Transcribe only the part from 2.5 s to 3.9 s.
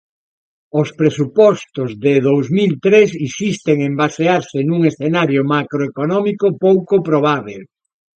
mil tres insisten